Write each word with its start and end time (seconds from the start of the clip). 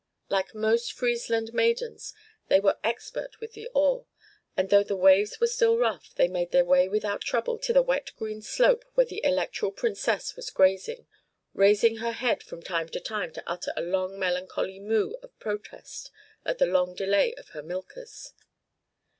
Like 0.29 0.55
most 0.55 0.93
Friesland 0.93 1.53
maidens, 1.53 2.15
they 2.47 2.59
were 2.59 2.79
expert 2.83 3.39
with 3.39 3.53
the 3.53 3.69
oar, 3.75 4.07
and, 4.57 4.71
though 4.71 4.81
the 4.81 4.95
waves 4.95 5.39
were 5.39 5.45
still 5.45 5.77
rough, 5.77 6.15
they 6.15 6.27
made 6.27 6.49
their 6.51 6.65
way 6.65 6.89
without 6.89 7.21
trouble 7.21 7.59
to 7.59 7.71
the 7.71 7.83
wet 7.83 8.09
green 8.15 8.41
slope 8.41 8.83
where 8.95 9.05
the 9.05 9.23
Electoral 9.23 9.71
Princess 9.71 10.35
was 10.35 10.49
grazing, 10.49 11.05
raising 11.53 11.97
her 11.97 12.13
head 12.13 12.41
from 12.41 12.63
time 12.63 12.89
to 12.89 12.99
time 12.99 13.31
to 13.33 13.43
utter 13.47 13.73
a 13.77 13.83
long 13.83 14.17
melancholy 14.17 14.79
moo 14.79 15.13
of 15.21 15.37
protest 15.37 16.09
at 16.45 16.57
the 16.57 16.65
long 16.65 16.95
delay 16.95 17.35
of 17.35 17.49
her 17.49 17.61
milkers. 17.61 18.33